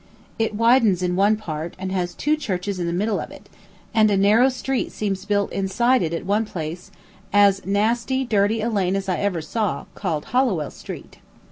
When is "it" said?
0.39-0.55, 3.29-3.47, 6.01-6.11